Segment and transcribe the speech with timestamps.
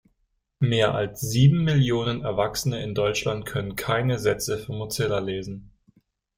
[0.57, 5.69] Mehr als sieben Millionen Erwachsene in Deutschland können keine Sätze für Mozilla lesen.